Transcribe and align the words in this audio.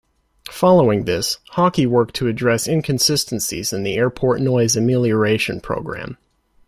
Following 0.49 1.05
this, 1.05 1.37
Hockey 1.49 1.85
worked 1.85 2.15
to 2.15 2.27
address 2.27 2.67
inconsistencies 2.67 3.71
in 3.71 3.83
the 3.83 3.97
airport 3.97 4.41
noise 4.41 4.75
amelioration 4.75 5.59
program. 5.61 6.17